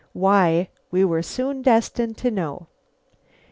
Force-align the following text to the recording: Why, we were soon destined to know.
Why, 0.13 0.69
we 0.89 1.05
were 1.05 1.21
soon 1.21 1.61
destined 1.61 2.17
to 2.17 2.31
know. 2.31 2.69